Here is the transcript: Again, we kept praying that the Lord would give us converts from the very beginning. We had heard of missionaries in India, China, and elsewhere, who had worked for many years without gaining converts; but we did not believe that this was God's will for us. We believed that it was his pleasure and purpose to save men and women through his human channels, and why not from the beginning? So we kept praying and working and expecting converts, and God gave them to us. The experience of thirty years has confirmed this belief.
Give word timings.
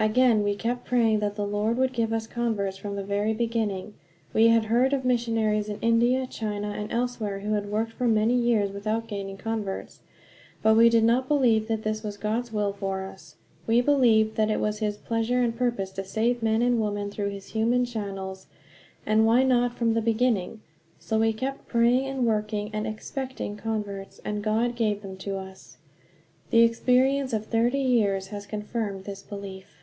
Again, 0.00 0.44
we 0.44 0.54
kept 0.54 0.86
praying 0.86 1.18
that 1.18 1.34
the 1.34 1.44
Lord 1.44 1.76
would 1.76 1.92
give 1.92 2.12
us 2.12 2.28
converts 2.28 2.76
from 2.76 2.94
the 2.94 3.02
very 3.02 3.34
beginning. 3.34 3.94
We 4.32 4.46
had 4.46 4.66
heard 4.66 4.92
of 4.92 5.04
missionaries 5.04 5.68
in 5.68 5.80
India, 5.80 6.24
China, 6.28 6.68
and 6.68 6.92
elsewhere, 6.92 7.40
who 7.40 7.54
had 7.54 7.66
worked 7.68 7.90
for 7.94 8.06
many 8.06 8.34
years 8.34 8.70
without 8.70 9.08
gaining 9.08 9.36
converts; 9.36 9.98
but 10.62 10.76
we 10.76 10.88
did 10.88 11.02
not 11.02 11.26
believe 11.26 11.66
that 11.66 11.82
this 11.82 12.04
was 12.04 12.16
God's 12.16 12.52
will 12.52 12.72
for 12.72 13.02
us. 13.02 13.34
We 13.66 13.80
believed 13.80 14.36
that 14.36 14.52
it 14.52 14.60
was 14.60 14.78
his 14.78 14.96
pleasure 14.96 15.42
and 15.42 15.56
purpose 15.56 15.90
to 15.94 16.04
save 16.04 16.44
men 16.44 16.62
and 16.62 16.80
women 16.80 17.10
through 17.10 17.30
his 17.30 17.46
human 17.48 17.84
channels, 17.84 18.46
and 19.04 19.26
why 19.26 19.42
not 19.42 19.74
from 19.74 19.94
the 19.94 20.00
beginning? 20.00 20.60
So 21.00 21.18
we 21.18 21.32
kept 21.32 21.66
praying 21.66 22.06
and 22.06 22.24
working 22.24 22.70
and 22.72 22.86
expecting 22.86 23.56
converts, 23.56 24.20
and 24.24 24.44
God 24.44 24.76
gave 24.76 25.02
them 25.02 25.16
to 25.16 25.38
us. 25.38 25.78
The 26.50 26.62
experience 26.62 27.32
of 27.32 27.46
thirty 27.46 27.80
years 27.80 28.28
has 28.28 28.46
confirmed 28.46 29.02
this 29.04 29.22
belief. 29.24 29.74